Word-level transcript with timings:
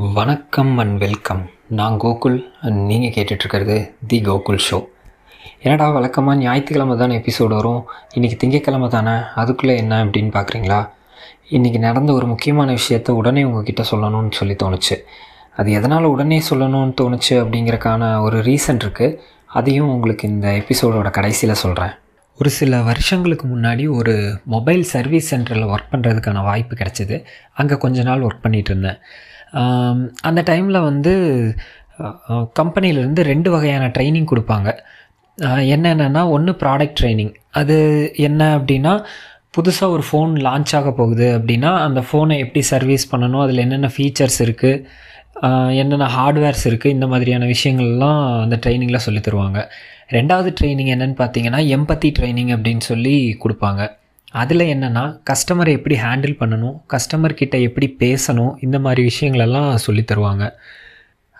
வணக்கம் 0.00 0.78
and 0.78 0.98
welcome 0.98 1.50
நான் 1.68 1.98
Gokul 2.00 2.44
and 2.60 2.84
நீங்கள் 2.86 3.10
கேட்டுட்ருக்கிறது 3.10 3.90
தி 4.06 4.20
கோகுல் 4.20 4.58
ஷோ 4.70 4.84
என்னடா 5.60 5.90
வழக்கமாக 5.90 6.38
ஞாயிற்றுக்கிழமை 6.38 6.96
தானே 6.96 7.18
எபிசோடு 7.18 7.46
வரும்? 7.46 7.88
இன்றைக்கி 8.14 8.36
திங்கக்கிழமை 8.44 8.88
தானே? 8.88 9.20
அதுக்குள்ளே 9.34 9.76
என்ன 9.76 10.04
அப்படின்னு 10.04 10.30
பார்க்குறீங்களா 10.36 10.88
இன்றைக்கி 11.50 11.78
நடந்த 11.78 12.12
ஒரு 12.12 12.26
முக்கியமான 12.26 12.74
விஷயத்த 12.74 13.10
உடனே 13.10 13.44
உங்ககிட்ட 13.44 13.84
சொல்லணும்னு 13.90 14.30
சொல்லி 14.30 14.56
தோணுச்சு. 14.64 14.96
அது 15.56 15.72
எதனால் 15.72 16.04
உடனே 16.04 16.42
சொல்லணும்னு 16.50 16.94
தோணுச்சு 17.00 17.30
அப்படிங்கிறக்கான 17.30 18.20
ஒரு 18.20 18.38
ரீசன் 18.38 18.82
இருக்குது 18.84 19.16
அதையும் 19.46 19.88
உங்களுக்கு 19.88 20.28
இந்த 20.28 20.48
எபிசோடோட 20.50 21.10
கடைசியில் 21.10 21.54
சொல்கிறேன் 21.54 21.90
ஒரு 22.34 22.50
சில 22.50 22.82
வருஷங்களுக்கு 22.82 23.46
முன்னாடி 23.46 23.90
ஒரு 23.90 24.38
மொபைல் 24.44 24.82
சர்வீஸ் 24.82 25.34
சென்டரில் 25.34 25.74
ஒர்க் 25.74 25.92
பண்ணுறதுக்கான 25.92 26.42
வாய்ப்பு 26.42 26.76
கிடச்சிது. 26.76 27.24
அங்கே 27.54 27.76
கொஞ்ச 27.76 28.02
நாள் 28.02 28.22
ஒர்க் 28.22 28.44
பண்ணிகிட்டு 28.46 28.70
இருந்தேன். 28.70 28.96
அந்த 30.28 30.40
டைமில் 30.50 30.86
வந்து 30.90 31.12
கம்பெனிலேருந்து 32.60 33.22
ரெண்டு 33.32 33.50
வகையான 33.50 33.86
ட்ரைனிங் 33.86 34.30
கொடுப்பாங்க. 34.32 34.68
என்னென்னா 35.74 36.22
ஒன்று 36.36 36.52
ப்ராடக்ட் 36.62 36.98
ட்ரைனிங் 37.00 37.34
அது 37.60 37.76
என்ன 38.28 38.58
அப்படின்னா 38.58 38.92
புதுசாக 39.56 39.94
ஒரு 39.96 40.04
ஃபோன் 40.08 40.32
லான்ச் 40.46 40.72
ஆக 40.78 40.88
போகுது 40.92 41.38
அப்படின்னா 41.38 41.70
அந்த 41.86 42.00
ஃபோனை 42.08 42.38
எப்படி 42.44 42.62
சர்வீஸ் 42.72 43.04
பண்ணணும் 43.12 43.44
அதில் 43.44 43.64
என்னென்ன 43.64 43.90
ஃபீச்சர்ஸ் 43.96 44.40
இருக்குது 44.46 44.84
என்னென்ன 45.80 46.06
ஹார்ட்வேர்ஸ் 46.16 46.64
இருக்குது 46.70 46.94
இந்த 46.96 47.06
மாதிரியான 47.06 47.46
விஷயங்கள்லாம் 47.46 48.20
அந்த 48.44 48.56
ட்ரைனிங்கில் 48.64 49.04
சொல்லி 49.06 49.20
தருவாங்க. 49.20 49.58
ரெண்டாவது 50.16 50.50
ட்ரைனிங் 50.60 50.92
என்னென்னு 50.94 51.16
பார்த்தீங்கன்னா 51.22 51.60
எம்பத்தி 51.76 52.10
ட்ரைனிங் 52.18 52.52
அப்படின்னு 52.56 52.84
சொல்லி 52.90 53.36
கொடுப்பாங்க. 53.44 53.82
அதில் 54.32 54.60
என்னென்னா 54.60 55.20
கஸ்டமரை 55.30 55.68
எப்படி 55.68 55.96
ஹேண்டில் 55.96 56.36
பண்ணணும் 56.40 56.76
கஸ்டமர் 56.88 57.34
கிட்ட 57.34 57.58
எப்படி 57.58 57.96
பேசணும் 57.98 58.54
இந்த 58.60 58.78
மாதிரி 58.78 59.10
விஷயங்களெல்லாம் 59.10 59.74
சொல்லி 59.74 60.04
தருவாங்க. 60.12 60.50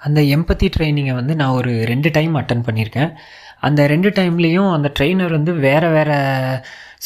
அந்த 0.01 0.21
எம்பத்தி 0.21 0.69
ட்ரைனிங்கை 0.79 1.15
வந்து 1.15 1.37
நான் 1.37 1.49
ஒரு 1.49 1.85
ரெண்டு 1.85 2.11
டைம் 2.11 2.37
அட்டன் 2.37 2.67
பண்ணியிருக்கேன். 2.67 3.13
அந்த 3.61 3.87
ரெண்டு 3.87 4.09
டைம்லேயும் 4.09 4.73
அந்த 4.73 4.93
ட்ரெயினர் 4.99 5.31
வந்து 5.31 5.53
வேறு 5.53 5.89
வேறு 5.91 6.17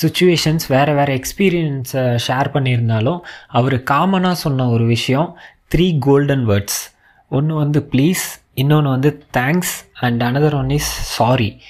சுச்சுவேஷன்ஸ் 0.02 0.64
வேறு 0.68 0.94
வேறு 0.94 1.20
எக்ஸ்பீரியன்ஸை 1.20 2.18
ஷேர் 2.28 2.50
பண்ணியிருந்தாலும் 2.54 3.20
அவர் 3.48 3.74
காமனாக 3.74 4.32
சொன்ன 4.32 4.68
ஒரு 4.68 4.84
விஷயம் 4.84 5.36
த்ரீ 5.74 5.98
கோல்டன் 5.98 6.48
வேர்ட்ஸ் 6.48 6.80
ஒன்று 7.28 7.54
வந்து 7.54 7.88
ப்ளீஸ் 7.92 8.24
இன்னொன்று 8.54 8.90
வந்து 8.90 9.24
thanks 9.36 9.74
and 9.92 10.22
another 10.22 10.54
one 10.54 10.70
is 10.70 11.18
sorry 11.18 11.60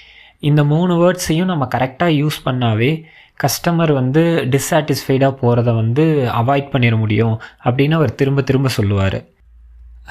இந்த 0.42 0.60
மூணு 0.64 0.92
வேர்ட்ஸையும் 1.00 1.50
நம்ம 1.50 1.64
கரெக்டாக 1.74 2.16
யூஸ் 2.20 2.38
பண்ணாவே 2.44 2.92
கஸ்டமர் 3.40 3.92
வந்து 3.92 4.22
டிஸ்சாட்டிஸ்ஃபைடாக 4.54 5.38
போகிறத 5.40 5.70
வந்து 5.74 6.04
அவாய்ட் 6.40 6.72
பண்ணிட 6.72 6.96
முடியும் 6.98 7.36
அப்படின்னு 7.64 7.96
அவர் 7.98 8.14
திரும்ப 8.14 8.42
திரும்ப 8.42 8.68
சொல்லுவார். 8.68 9.18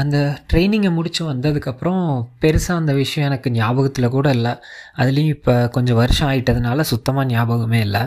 அந்த 0.01 0.17
ட்ரைனிங்கை 0.51 0.91
முடித்து 0.97 1.21
வந்ததுக்கப்புறம் 1.31 2.03
பெருசாக 2.41 2.81
அந்த 2.81 2.93
விஷயம் 2.93 3.27
எனக்கு 3.29 3.49
ஞாபகத்தில் 3.51 4.13
கூட 4.15 4.27
இல்லை. 4.37 4.53
அதுலேயும் 4.97 5.35
இப்போ 5.37 5.55
கொஞ்சம் 5.67 5.99
வருஷம் 6.01 6.29
ஆயிட்டதுனால 6.31 6.85
சுத்தமாக 6.91 7.31
ஞாபகமே 7.33 7.79
இல்லை. 7.79 8.03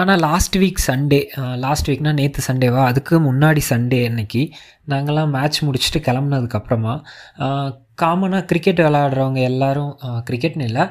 ஆனால் 0.00 0.22
லாஸ்ட் 0.26 0.56
வீக் 0.58 0.80
சண்டே 0.86 1.20
லாஸ்ட் 1.64 1.88
வீக்னா 1.90 2.12
நேற்று 2.12 2.42
சண்டேவா 2.48 2.82
அதுக்கு 2.90 3.14
முன்னாடி 3.20 3.62
சண்டே 3.70 3.98
அன்னைக்கு 4.08 4.42
நாங்கள்லாம் 4.88 5.34
மேட்ச் 5.36 5.58
முடிச்சுட்டு 5.64 6.00
கிளம்புனதுக்கப்புறமா 6.08 6.94
காமனாக 8.02 8.44
கிரிக்கெட் 8.44 8.80
விளாடுறவங்க 8.80 9.40
எல்லாரும் 9.50 9.92
கிரிக்கெட்னு 10.30 10.66
இல்லை 10.70 10.84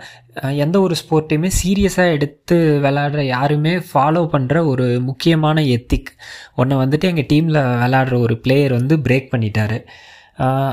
எந்த 0.63 0.77
ஒரு 0.85 0.95
ஸ்போர்ட்டையுமே 1.01 1.49
சீரியஸாக 1.59 2.15
எடுத்து 2.17 2.57
விளாடுற 2.83 3.21
யாருமே 3.21 3.73
ஃபாலோ 3.89 4.23
பண்ணுற 4.33 4.65
ஒரு 4.65 4.87
முக்கியமான 5.01 5.61
எத்திக் 5.77 6.11
ஒன்று 6.55 6.81
வந்துட்டு 6.83 7.09
எங்கள் 7.11 7.29
டீமில் 7.33 7.61
விளாடுற 7.83 8.17
ஒரு 8.19 8.37
பிளேயர் 8.37 8.73
வந்து 8.73 8.97
பிரேக் 9.07 9.31
பண்ணிட்டாரு. 9.35 9.79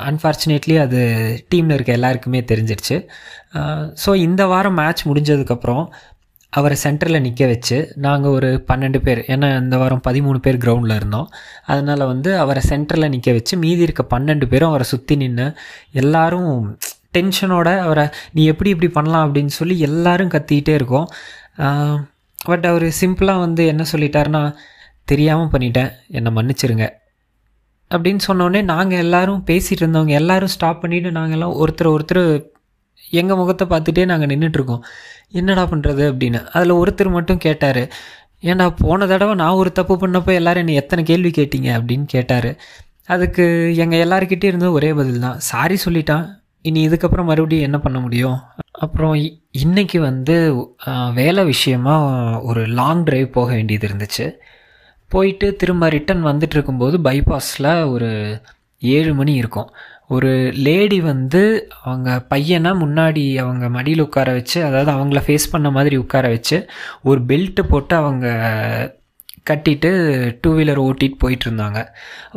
அன்ஃபார்ச்சுனேட்லி 0.09 0.77
அது 0.85 1.01
டீமில் 1.55 1.75
இருக்க 1.75 1.93
எல்லாருக்குமே 1.93 2.41
தெரிஞ்சிருச்சு. 2.53 2.97
ஸோ 4.05 4.11
இந்த 4.27 4.43
வாரம் 4.47 4.75
மேட்ச் 4.75 5.03
முடிஞ்சதுக்கப்புறம் 5.09 5.85
அவரை 6.53 6.77
சென்டரில் 6.83 7.21
நிற்க 7.21 7.47
வச்சு 7.47 7.77
நாங்கள் 7.97 8.31
ஒரு 8.31 8.49
பன்னெண்டு 8.69 8.99
பேர் 8.99 9.21
ஏன்னா 9.27 9.49
இந்த 9.61 9.77
வாரம் 9.83 10.03
பதிமூணு 10.09 10.37
பேர் 10.37 10.59
கிரவுண்டில் 10.65 10.95
இருந்தோம். 10.95 11.29
அதனால் 11.65 12.05
வந்து 12.07 12.39
அவரை 12.39 12.63
சென்டரில் 12.69 13.09
நிற்க 13.09 13.33
வச்சு 13.33 13.57
மீதி 13.57 13.83
இருக்க 13.83 14.05
பன்னெண்டு 14.11 14.47
பேரும் 14.47 14.69
அவரை 14.69 14.87
சுற்றி 14.87 15.17
நின்று 15.17 15.47
எல்லோரும் 15.93 16.79
டென்ஷனோட 17.19 17.79
அவரை 17.79 18.09
நீ 18.33 18.45
எப்படி 18.47 18.71
இப்படி 18.71 18.91
பண்ணலாம்? 18.93 19.25
அப்படின்னு 19.25 19.55
சொல்லி 19.61 19.77
எல்லோரும் 19.79 20.29
கத்திக்கிட்டே 20.29 20.75
இருக்கோம். 20.79 21.09
பட் 22.45 22.67
அவர் 22.67 22.87
சிம்பிளாக 23.01 23.45
வந்து 23.47 23.67
என்ன 23.67 23.85
சொல்லிட்டாருன்னா 23.93 24.55
தெரியாமல் 25.05 25.53
பண்ணிட்டேன். 25.53 25.91
என்னை 26.09 26.33
மன்னிச்சிருங்க. 26.37 26.87
அப்படின்னு 27.91 28.21
சொன்னோடனே 28.29 28.61
நாங்கள் 28.65 28.99
எல்லோரும் 28.99 29.45
பேசிகிட்டு 29.47 29.85
இருந்தவங்க 29.85 30.19
எல்லோரும் 30.21 30.55
ஸ்டாப் 30.55 30.85
பண்ணிவிட்டு 30.85 31.11
நாங்கள் 31.11 31.33
எல்லாம் 31.33 31.57
ஒருத்தர் 31.63 31.95
ஒருத்தர் 31.97 32.51
எங்கள் 33.13 33.37
முகத்தை 33.37 33.67
பார்த்துட்டே 33.67 34.05
நாங்கள் 34.05 34.29
நின்றுட்டுருக்கோம் 34.29 34.81
என்னடா 35.31 35.69
பண்ணுறது 35.69 36.13
அப்படின்னு. 36.13 36.47
அதில் 36.47 36.73
ஒருத்தர் 36.73 37.11
மட்டும் 37.11 37.39
கேட்டார். 37.39 37.89
ஏன்டா 38.43 38.75
போன 38.79 39.07
தடவை 39.07 39.35
நான் 39.35 39.51
ஒரு 39.51 39.73
தப்பு 39.73 39.97
பண்ணப்போ 39.97 40.27
எல்லாரும் 40.27 40.59
என்னை 40.59 40.75
எத்தனை 40.75 41.05
கேள்வி 41.05 41.31
கேட்டீங்க? 41.31 41.69
அப்படின்னு 41.69 42.05
கேட்டார். 42.07 42.57
அதுக்கு 43.07 43.77
எங்கள் 43.77 44.09
எல்லாருக்கிட்டே 44.09 44.45
இருந்த 44.45 44.71
ஒரே 44.71 44.93
பதில் 44.93 45.21
தான். 45.21 45.39
சாரி 45.39 45.77
சொல்லிட்டான். 45.85 46.29
இனி 46.63 46.89
இதுக்கப்புறம் 46.89 47.25
மறுபடியும் 47.25 47.65
என்ன 47.65 47.79
பண்ண 47.79 48.01
முடியும்? 48.01 48.41
அப்புறம் 48.71 49.15
இ- 49.15 49.99
வந்து 49.99 50.69
வேலை 51.15 51.45
விஷயமாக 51.45 52.41
ஒரு 52.41 52.67
லாங் 52.67 53.03
டிரைவ் 53.03 53.31
போக 53.31 53.53
வேண்டியது 53.53 53.89
இருந்துச்சு. 53.89 54.33
போயிட்டு 55.09 55.57
திரும்ப 55.57 55.89
ரிட்டன் 55.89 56.27
வந்துட்டு 56.27 56.51
இருக்கும்போது 56.51 56.99
பைபாஸில் 56.99 57.91
ஒரு 57.91 58.41
ஏழு 58.81 59.15
மணி 59.15 59.35
இருக்கும். 59.35 59.71
ஒரு 60.15 60.33
லேடி 60.67 60.99
வந்து 61.11 61.43
அவங்க 61.83 62.11
பையனை 62.33 62.71
முன்னாடி 62.83 63.25
அவங்க 63.43 63.67
மடியில் 63.77 64.05
உட்கார 64.07 64.29
வச்சு 64.39 64.59
அதாவது 64.69 64.91
அவங்கள 64.97 65.21
ஃபேஸ் 65.27 65.53
பண்ண 65.53 65.71
மாதிரி 65.77 65.97
உட்கார 65.97 66.27
வச்சு 66.29 66.59
ஒரு 67.03 67.21
பெல்ட்டு 67.31 67.65
போட்டு 67.69 67.95
அவங்க 68.03 68.27
கட்டிட்டு 69.51 69.91
டூ 70.41 70.51
வீலர் 70.59 70.81
ஓட்டிட்டு 70.87 71.17
போயிட்டு 71.23 71.47
இருந்தாங்க. 71.49 71.79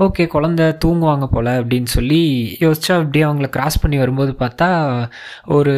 ஓகே 0.05 0.23
குழந்த 0.33 0.61
தூங்குவாங்க 0.85 1.25
போல் 1.33 1.51
அப்படின்னு 1.59 1.89
சொல்லி 1.97 2.21
யோசிச்சா 2.59 2.93
அப்படியே 2.99 3.25
அவங்கள 3.25 3.49
கிராஸ் 3.55 3.81
பண்ணி 3.81 3.97
வரும்போது 3.97 4.31
பார்த்தா 4.39 4.69
ஒரு 5.57 5.75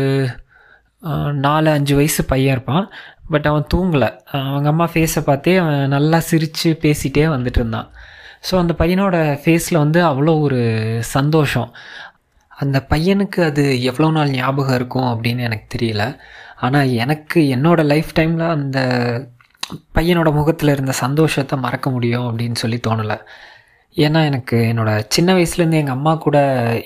நாலு 1.45 1.69
அஞ்சு 1.69 1.93
வயசு 1.95 2.21
பையன் 2.31 2.55
இருப்பான். 2.55 2.85
பட் 3.33 3.47
அவன் 3.49 3.67
தூங்கலை. 3.73 4.09
அவங்க 4.49 4.69
அம்மா 4.69 4.85
ஃபேஸை 4.93 5.21
பார்த்தே 5.25 5.55
அவன் 5.63 5.93
நல்லா 5.95 6.19
சிரித்து 6.29 6.69
பேசிகிட்டே 6.83 7.25
வந்துட்டு 7.33 7.59
இருந்தான். 7.61 7.89
ஸோ 8.43 8.53
அந்த 8.57 8.73
பையனோட 8.79 9.15
ஃபேஸில் 9.43 9.81
வந்து 9.83 9.99
அவ்வளோ 10.09 10.33
ஒரு 10.41 10.59
சந்தோஷம். 11.15 11.69
அந்த 12.51 12.77
பையனுக்கு 12.91 13.39
அது 13.43 13.63
எவ்வளோ 13.81 14.09
நாள் 14.11 14.35
ஞாபகம் 14.35 14.77
இருக்கும் 14.79 15.09
அப்படின்னு 15.13 15.41
எனக்கு 15.49 15.67
தெரியல. 15.75 16.03
ஆனால் 16.65 16.93
எனக்கு 17.03 17.39
என்னோடய 17.55 17.91
லைஃப் 17.93 18.11
டைமில் 18.19 18.53
அந்த 18.55 18.79
பையனோட 19.95 20.29
முகத்தில் 20.31 20.73
இருந்த 20.75 20.93
சந்தோஷத்தை 21.03 21.55
மறக்க 21.65 21.87
முடியும் 21.89 22.27
அப்படின்னு 22.29 22.57
சொல்லி 22.63 22.79
தோணலை. 22.87 23.17
ஏன்னா 23.97 24.19
எனக்கு 24.29 24.57
என்னோடய 24.71 25.05
சின்ன 25.15 25.29
வயசுலேருந்து 25.33 25.81
எங்கள் 25.81 25.97
அம்மா 25.97 26.13
கூட 26.25 26.37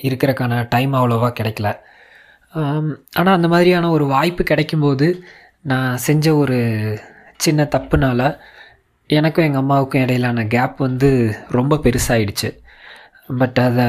இருக்கிறக்கான 0.08 0.60
டைம் 0.68 0.92
அவ்வளோவா 0.98 1.30
கிடைக்கல. 1.40 1.70
ஆனால் 3.18 3.36
அந்த 3.36 3.48
மாதிரியான 3.48 3.90
ஒரு 3.90 4.04
வாய்ப்பு 4.06 4.42
கிடைக்கும்போது 4.50 5.06
நான் 5.70 5.92
செஞ்ச 6.06 6.26
ஒரு 6.36 6.58
சின்ன 7.36 7.62
தப்புனால் 7.74 8.26
எனக்கும் 9.12 9.44
எங்கள் 9.44 9.60
அம்மாவுக்கும் 9.60 10.02
இடையிலான 10.02 10.46
கேப் 10.46 10.74
வந்து 10.76 11.36
ரொம்ப 11.48 11.76
பெருசாயிடுச்சு. 11.76 12.50
பட் 13.38 13.58
அதை 13.58 13.84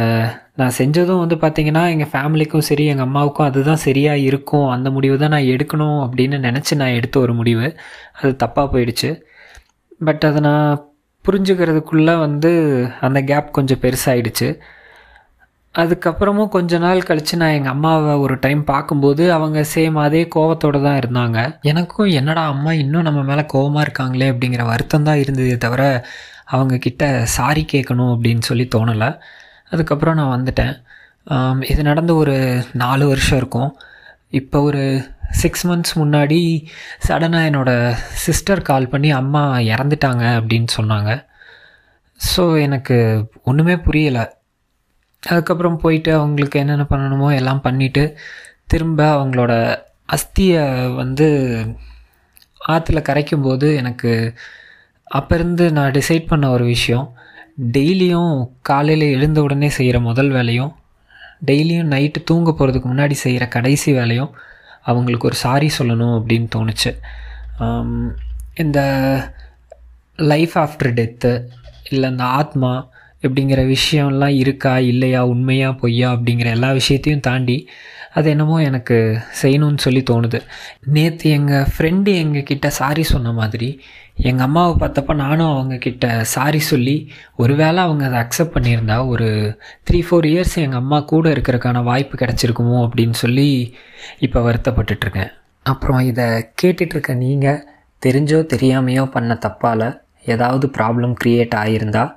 நான் 0.56 0.72
செஞ்சதும் 0.78 1.19
வந்து 1.19 1.35
பார்த்திங்கன்னா 1.35 1.89
எங்கள் 1.89 2.11
ஃபேமிலிக்கும் 2.11 2.66
சரி 2.69 2.85
எங்கள் 2.85 3.06
அம்மாவுக்கும் 3.06 3.45
அதுதான் 3.45 3.75
சரியாக 3.75 4.17
இருக்கும். 4.17 4.67
அந்த 4.67 4.89
முடிவு 4.89 5.17
தான் 5.17 5.29
நான் 5.29 5.50
எடுக்கணும் 5.53 6.00
அப்படின்னு 6.03 6.39
நினச்சி 6.47 6.75
நான் 6.75 6.97
எடுத்த 7.00 7.19
ஒரு 7.19 7.34
முடிவு. 7.34 7.75
அது 8.22 8.35
தப்பாக 8.44 8.69
போயிடுச்சு. 8.73 9.22
பட் 10.00 10.23
அதை 10.25 10.41
நான் 10.41 10.85
புரிஞ்சுக்கிறதுக்குள்ளே 11.25 12.19
வந்து 12.19 12.51
அந்த 13.01 13.22
கேப் 13.22 13.53
கொஞ்சம் 13.53 13.79
பெருசாயிடுச்சு. 13.79 14.59
அதுக்கப்புறமும் 15.81 16.52
கொஞ்ச 16.55 16.78
நாள் 16.84 17.08
கழித்து 17.08 17.35
நான் 17.41 17.55
எங்கள் 17.58 17.73
அம்மாவை 17.75 18.11
ஒரு 18.23 18.35
டைம் 18.43 18.59
பார்க்கும்போது 18.72 19.23
அவங்க 19.35 19.59
சேம் 19.72 19.96
அதே 20.03 20.22
கோவத்தோடு 20.35 20.79
தான் 20.85 20.99
இருந்தாங்க. 21.02 21.40
எனக்கும் 21.72 22.09
என்னடா 22.20 22.43
அம்மா 22.53 22.72
இன்னும் 22.81 23.08
நம்ம 23.08 23.22
மேலே 23.29 23.43
கோவமாக 23.53 23.85
இருக்காங்களே 23.85 24.28
அப்படிங்கிற 24.34 24.66
வருத்தம் 24.72 25.08
தான் 25.08 25.22
இருந்ததே 25.23 25.55
தவிர 25.66 25.84
அவங்கக்கிட்ட 26.55 27.05
சாரி 27.37 27.64
கேட்கணும் 27.73 28.11
அப்படின்னு 28.16 28.43
சொல்லி 28.49 28.66
தோணலை. 28.75 29.09
அதுக்கப்புறம் 29.73 30.17
நான் 30.20 30.35
வந்துட்டேன். 30.35 30.73
இது 31.72 31.81
நடந்து 31.90 32.14
ஒரு 32.22 32.35
நாலு 32.84 33.03
வருஷம் 33.11 33.40
இருக்கும். 33.41 33.72
இப்போ 34.41 34.58
ஒரு 34.69 34.84
சிக்ஸ் 35.41 35.66
மந்த்ஸ் 35.69 35.96
முன்னாடி 36.02 36.40
சடனாக 37.08 37.49
என்னோடய 37.49 37.97
சிஸ்டர் 38.26 38.67
கால் 38.69 38.91
பண்ணி 38.93 39.09
அம்மா 39.22 39.43
இறந்துட்டாங்க 39.73 40.26
அப்படின்னு 40.40 40.69
சொன்னாங்க. 40.78 41.11
ஸோ 42.19 42.43
எனக்கு 42.67 42.97
ஒன்றுமே 43.49 43.78
புரியலை. 43.87 44.26
அதுக்கப்புறம் 45.29 45.78
போயிட்டு 45.78 46.11
அவங்களுக்கு 46.14 46.59
என்னென்ன 46.59 46.85
பண்ணணுமோ 46.90 47.28
எல்லாம் 47.35 47.64
பண்ணிவிட்டு 47.64 48.03
திரும்ப 48.67 49.02
அவங்களோட 49.16 49.53
அஸ்தியை 50.09 50.64
வந்து 50.96 51.28
ஆற்றுல 52.67 52.99
கரைக்கும் 53.02 53.41
போது 53.41 53.67
எனக்கு 53.75 54.11
அப்போ 55.03 55.35
இருந்து 55.35 55.66
நான் 55.72 55.91
டிசைட் 55.91 56.25
பண்ண 56.28 56.46
ஒரு 56.49 56.66
விஷயம். 56.66 57.08
டெய்லியும் 57.75 58.35
காலையில் 58.61 59.05
எழுந்த 59.16 59.40
உடனே 59.41 59.70
செய்கிற 59.70 59.97
முதல் 59.99 60.29
வேலையும் 60.29 60.72
டெய்லியும் 61.46 61.91
நைட்டு 61.93 62.19
தூங்க 62.23 62.52
போகிறதுக்கு 62.52 62.90
முன்னாடி 62.91 63.16
செய்கிற 63.23 63.47
கடைசி 63.47 63.90
வேலையும் 63.93 64.31
அவங்களுக்கு 64.81 65.28
ஒரு 65.28 65.35
சாரி 65.35 65.69
சொல்லணும் 65.78 66.16
அப்படின்னு 66.17 66.47
தோணுச்சு. 66.55 66.91
இந்த 68.53 68.79
லைஃப் 70.31 70.55
ஆஃப்டர் 70.58 70.96
டெத்து 70.99 71.34
இல்லை 71.90 72.09
இந்த 72.09 72.23
ஆத்மா 72.23 72.72
இப்படிங்கிற 73.23 73.75
விஷயம்லாம் 73.75 74.37
இருக்கா 74.43 74.79
இல்லையா 74.91 75.25
உண்மையா 75.25 75.72
பொய்யா 75.72 76.14
அப்படிங்கிற 76.14 76.46
எல்லா 76.46 76.72
விஷயத்தையும் 76.72 77.22
தாண்டி 77.22 77.58
அது 78.14 78.29
என்னமோ 78.29 78.61
எனக்கு 78.64 78.97
செய்யணும்னு 79.41 79.78
சொல்லி 79.78 80.02
தோணுது. 80.09 80.40
நேற்று 80.85 81.29
எங்கள் 81.29 81.67
ஃப்ரெண்டு 81.73 82.11
எங்கள் 82.16 82.43
கிட்ட 82.43 82.70
சாரி 82.70 83.03
சொன்ன 83.03 83.31
மாதிரி 83.31 83.70
எங்கள் 84.16 84.46
அம்மாவை 84.46 84.73
பார்த்தப்ப 84.79 85.16
நானும் 85.16 85.53
அவங்கக்கிட்ட 85.53 86.22
சாரி 86.22 86.59
சொல்லி 86.59 86.96
ஒருவேளை 87.35 87.79
அவங்க 87.84 88.03
அதை 88.05 88.20
அக்செப்ட் 88.20 88.55
பண்ணியிருந்தா 88.58 89.08
ஒரு 89.08 89.29
த்ரீ 89.90 89.99
ஃபோர் 90.09 90.28
இயர்ஸ் 90.31 90.55
எங்கள் 90.55 90.79
அம்மா 90.79 90.99
கூட 90.99 91.29
இருக்கிறதுக்கான 91.29 91.84
வாய்ப்பு 91.84 92.17
கிடச்சிருக்குமோ 92.17 92.78
அப்படின்னு 92.87 93.17
சொல்லி 93.23 93.76
இப்போ 94.19 94.52
வருத்தப்பட்டுட்ருக்கேன். 94.52 95.31
அப்புறம் 95.64 95.99
இதை 95.99 96.26
கேட்டுட்ருக்க 96.61 97.16
நீங்கள் 97.16 97.64
தெரிஞ்சோ 98.05 98.40
தெரியாமையோ 98.53 99.05
பண்ண 99.05 99.40
தப்பால் 99.46 99.87
ஏதாவது 100.26 100.67
ப்ராப்ளம் 100.78 101.16
க்ரியேட் 101.23 101.55
ஆகியிருந்தால் 101.55 102.11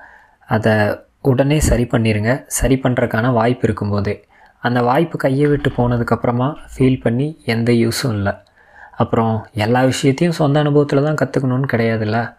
அதை 0.49 0.75
உடனே 1.21 1.61
சரி 1.61 1.85
பண்ணிடுங்க 1.85 2.45
சரி 2.47 2.77
பண்ணுறதுக்கான 2.83 3.33
வாய்ப்பு 3.33 3.65
இருக்கும்போது. 3.69 4.13
அந்த 4.61 4.83
வாய்ப்பு 4.83 5.17
கையை 5.19 5.47
விட்டு 5.47 5.71
போனதுக்கப்புறமா 5.71 6.49
ஃபீல் 6.73 7.01
பண்ணி 7.01 7.27
எந்த 7.45 7.73
யூஸும் 7.73 8.13
இல்லை. 8.13 8.33
அப்புறம் 8.97 9.47
எல்லா 9.65 9.81
விஷயத்தையும் 9.83 10.37
சொந்த 10.37 10.59
அனுபவத்தில் 10.59 11.03
தான் 11.03 11.19
கற்றுக்கணும்னு 11.23 11.73
கிடையாதுல்ல? 11.73 12.37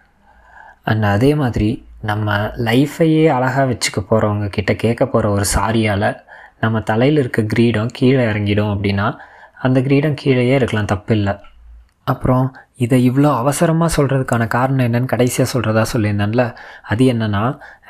அண்ட் 0.83 1.03
அதே 1.03 1.35
மாதிரி 1.35 1.69
நம்ம 2.01 2.35
லைஃப்பையே 2.67 3.25
அழகாக 3.27 3.65
வச்சுக்க 3.73 3.99
போகிறவங்க 4.09 4.47
கிட்ட 4.47 4.73
கேட்க 4.73 5.05
போகிற 5.05 5.31
ஒரு 5.31 5.45
சாரியால் 5.55 6.09
நம்ம 6.59 6.79
தலையில் 6.79 7.17
இருக்க 7.17 7.41
கிரீடம் 7.41 7.91
கீழே 7.93 8.23
இறங்கிடும் 8.25 8.71
அப்படின்னா 8.73 9.07
அந்த 9.59 9.81
கிரீடம் 9.81 10.13
கீழேயே 10.13 10.55
இருக்கலாம். 10.55 10.85
தப்பு 10.85 11.13
இல்லை 11.15 11.33
அப்புறம் 12.07 12.45
இதை 12.83 12.97
இவ்வளோ 13.09 13.29
அவசரமாக 13.41 13.95
சொல்கிறதுக்கான 13.97 14.43
காரணம் 14.47 14.85
என்னன்னு 14.87 15.11
கடைசியாக 15.13 15.51
சொல்கிறதா 15.53 15.83
சொல்லியிருந்தேன்ல 15.93 16.43
அது 16.89 17.05
என்னென்னா 17.13 17.43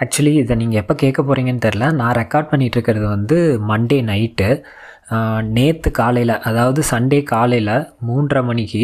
ஆக்சுவலி 0.03 0.33
இதை 0.41 0.55
நீங்கள் 0.61 0.81
எப்போ 0.81 0.93
கேட்க 1.03 1.21
போகிறீங்கன்னு 1.21 1.65
தெரில 1.67 1.87
நான் 1.99 2.17
ரெக்கார்ட் 2.21 2.51
பண்ணிகிட்டு 2.51 2.77
இருக்கிறது 2.77 3.07
வந்து 3.15 3.37
மண்டே 3.71 3.99
நைட்டு 4.09 4.49
நேற்று 5.57 5.89
காலையில் 5.91 6.35
அதாவது 6.49 6.81
சண்டே 6.91 7.19
காலையில் 7.33 7.75
மூன்றரை 8.07 8.41
மணிக்கு 8.43 8.83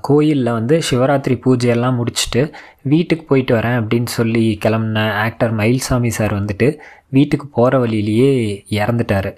கோயிலில் 0.00 0.56
வந்து 0.58 0.74
சிவராத்திரி 0.88 1.34
பூஜையெல்லாம் 1.44 1.98
முடிச்சுட்டு 1.98 2.42
வீட்டுக்கு 2.92 3.24
போயிட்டு 3.24 3.52
வரேன் 3.58 3.78
அப்படின்னு 3.80 4.10
சொல்லி 4.18 4.44
கிளம்புன 4.64 5.02
ஆக்டர் 5.24 5.52
மயில்சாமி 5.60 6.10
சார் 6.18 6.34
வந்துட்டு 6.38 6.68
வீட்டுக்கு 7.16 7.46
போகிற 7.48 7.74
வழியிலேயே 7.78 8.30
இறந்துட்டார். 8.80 9.30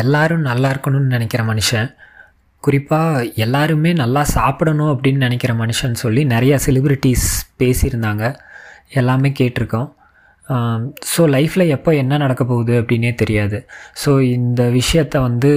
எல்லாரும் 0.00 0.46
நல்லா 0.50 0.68
இருக்கணும்னு 0.74 1.14
நினைக்கிற 1.16 1.42
மனுஷன். 1.44 1.88
குறிப்பாக 2.64 3.24
எல்லாருமே 3.44 3.90
நல்லா 4.02 4.22
சாப்பிடணும் 4.36 4.92
அப்படின்னு 4.94 5.24
நினைக்கிற 5.26 5.52
மனுஷன் 5.60 6.00
சொல்லி 6.02 6.22
நிறையா 6.34 6.56
செலிப்ரிட்டிஸ் 6.66 7.28
பேசியிருந்தாங்க. 7.60 8.24
எல்லாமே 9.00 9.30
கேட்டிருக்கோம். 9.40 9.88
ஸோ 11.12 11.22
லைஃப்பில் 11.34 11.72
எப்போ 11.76 11.90
என்ன 12.02 12.18
நடக்க 12.24 12.42
போகுது 12.50 12.74
அப்படின்னே 12.80 13.12
தெரியாது. 13.22 13.58
ஸோ 14.02 14.10
இந்த 14.38 14.62
விஷயத்த 14.80 15.20
வந்து 15.28 15.52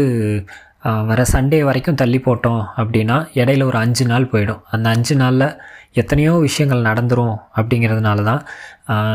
வர 1.10 1.22
சண்டே 1.32 1.60
வரைக்கும் 1.70 2.00
தள்ளி 2.02 2.20
போட்டோம் 2.26 2.62
அப்படின்னா 2.82 3.16
இடையில 3.42 3.66
ஒரு 3.70 3.78
அஞ்சு 3.86 4.04
நாள் 4.12 4.30
போயிடும். 4.34 4.62
அந்த 4.76 4.88
அஞ்சு 4.96 5.16
நாளில் 5.22 5.48
எத்தனையோ 6.02 6.34
விஷயங்கள் 6.48 6.88
நடந்துரும் 6.90 7.36
அப்படிங்கிறதுனால 7.60 8.24
தான் 8.30 8.42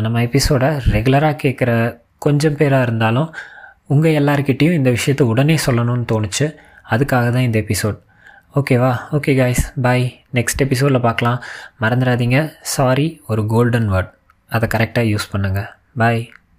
நம்ம 0.05 0.23
எபிசோடை 0.29 0.71
ரெகுலராக 0.95 1.41
கேட்குற 1.45 1.71
கொஞ்சம் 2.27 2.59
பேராக 2.61 2.87
இருந்தாலும் 2.87 3.31
உங்கள் 3.93 4.17
எல்லாருக்கிட்டேயும் 4.21 4.79
இந்த 4.81 4.91
விஷயத்தை 4.99 5.25
உடனே 5.33 5.57
சொல்லணும்னு 5.67 6.07
தோணுச்சு. 6.13 6.47
அதுக்காக 6.91 7.31
தான் 7.31 7.47
இந்த 7.49 7.59
எபிசோட் 7.59 7.99
ஓகேவா 8.55 8.99
ஓகே 9.13 9.37
காய்ஸ் 9.37 9.73
பாய் 9.83 10.25
நெக்ஸ்ட் 10.35 10.61
எபிசோடில் 10.61 11.01
பார்க்கலாம். 11.01 11.43
மறந்துடாதீங்க. 11.81 12.53
சாரி 12.61 13.23
ஒரு 13.27 13.47
கோல்டன் 13.47 13.93
வேர்ட் 13.93 14.11
அதை 14.49 14.69
கரெக்டாக 14.75 15.11
யூஸ் 15.13 15.31
பண்ணுங்கள் 15.33 15.69
பாய் 15.97 16.31